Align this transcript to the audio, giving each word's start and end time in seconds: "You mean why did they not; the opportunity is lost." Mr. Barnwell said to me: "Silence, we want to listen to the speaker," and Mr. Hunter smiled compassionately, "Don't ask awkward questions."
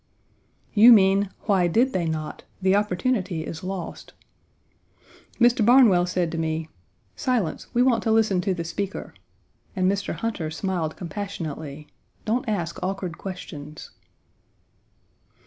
"You 0.73 0.91
mean 0.91 1.29
why 1.41 1.67
did 1.67 1.93
they 1.93 2.05
not; 2.07 2.43
the 2.59 2.75
opportunity 2.75 3.43
is 3.45 3.63
lost." 3.63 4.13
Mr. 5.39 5.63
Barnwell 5.63 6.07
said 6.07 6.31
to 6.31 6.39
me: 6.39 6.69
"Silence, 7.15 7.67
we 7.75 7.83
want 7.83 8.01
to 8.01 8.11
listen 8.11 8.41
to 8.41 8.55
the 8.55 8.63
speaker," 8.63 9.13
and 9.75 9.85
Mr. 9.87 10.15
Hunter 10.15 10.49
smiled 10.49 10.97
compassionately, 10.97 11.85
"Don't 12.25 12.49
ask 12.49 12.81
awkward 12.81 13.19
questions." 13.19 13.91